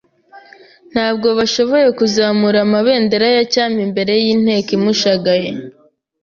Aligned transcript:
Ntabwo 0.91 1.27
bashoboye 1.37 1.87
kuzamura 1.99 2.57
amabendera 2.65 3.25
ya 3.35 3.43
cyami 3.53 3.79
imbere 3.87 4.13
y'inteko 4.23 4.69
imushagaye, 4.77 5.49